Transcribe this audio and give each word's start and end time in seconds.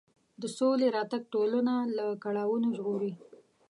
د 0.41 0.43
سولې 0.57 0.87
راتګ 0.95 1.21
ټولنه 1.33 1.73
له 1.97 2.05
کړاوونو 2.23 2.67
ژغوري. 2.77 3.13